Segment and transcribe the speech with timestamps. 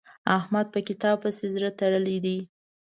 [0.37, 2.37] احمد په کتاب پسې زړه تړلی دی.